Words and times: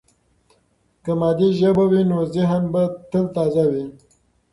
که 1.03 1.11
مادي 1.19 1.49
ژبه 1.59 1.83
وي، 1.91 2.01
نو 2.11 2.19
ذهن 2.35 2.63
به 2.73 2.83
تل 3.09 3.25
تازه 3.35 3.65
وي. 3.71 3.85